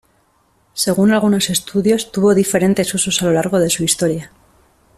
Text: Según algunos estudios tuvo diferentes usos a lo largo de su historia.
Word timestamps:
Según 0.73 1.11
algunos 1.11 1.51
estudios 1.51 2.11
tuvo 2.11 2.33
diferentes 2.33 2.91
usos 2.95 3.21
a 3.21 3.25
lo 3.25 3.33
largo 3.33 3.59
de 3.59 3.69
su 3.69 3.83
historia. 3.83 4.31